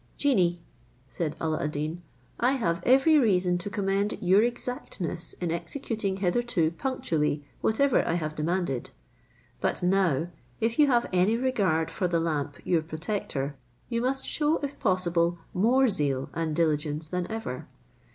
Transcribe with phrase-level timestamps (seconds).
[0.17, 0.59] "Genie,"
[1.09, 2.01] said Alla ad Deen,
[2.39, 8.33] "I have every reason to commend your exactness in executing hitherto punctually whatever I have
[8.33, 8.89] demanded;
[9.59, 10.29] but now
[10.59, 13.53] if you have any regard for the lamp your protector,
[13.89, 17.67] you must show, if possible, more zeal and diligence than ever.